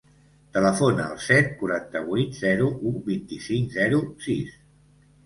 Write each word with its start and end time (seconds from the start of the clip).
Telefona 0.53 1.03
al 1.15 1.19
set, 1.25 1.51
quaranta-vuit, 1.59 2.39
zero, 2.45 2.71
u, 2.93 2.95
vint-i-cinc, 3.11 3.69
zero, 3.77 4.01
sis. 4.25 4.57